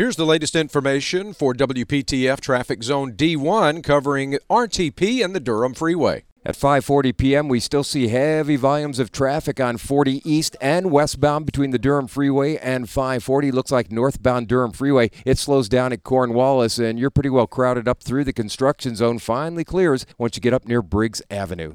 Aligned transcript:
Here's 0.00 0.16
the 0.16 0.24
latest 0.24 0.56
information 0.56 1.34
for 1.34 1.52
WPTF 1.52 2.40
Traffic 2.40 2.82
Zone 2.82 3.12
D1 3.12 3.84
covering 3.84 4.38
RTP 4.48 5.22
and 5.22 5.34
the 5.34 5.40
Durham 5.40 5.74
Freeway. 5.74 6.24
At 6.42 6.56
5:40 6.56 7.14
p.m., 7.14 7.48
we 7.48 7.60
still 7.60 7.84
see 7.84 8.08
heavy 8.08 8.56
volumes 8.56 8.98
of 8.98 9.12
traffic 9.12 9.60
on 9.60 9.76
40 9.76 10.22
east 10.24 10.56
and 10.58 10.90
westbound 10.90 11.44
between 11.44 11.70
the 11.70 11.78
Durham 11.78 12.06
Freeway 12.06 12.56
and 12.56 12.88
540. 12.88 13.52
Looks 13.52 13.70
like 13.70 13.92
northbound 13.92 14.48
Durham 14.48 14.72
Freeway. 14.72 15.10
It 15.26 15.36
slows 15.36 15.68
down 15.68 15.92
at 15.92 16.02
Cornwallis, 16.02 16.78
and 16.78 16.98
you're 16.98 17.10
pretty 17.10 17.28
well 17.28 17.46
crowded 17.46 17.86
up 17.86 18.02
through 18.02 18.24
the 18.24 18.32
construction 18.32 18.96
zone. 18.96 19.18
Finally 19.18 19.64
clears 19.64 20.06
once 20.16 20.34
you 20.34 20.40
get 20.40 20.54
up 20.54 20.66
near 20.66 20.80
Briggs 20.80 21.20
Avenue. 21.30 21.74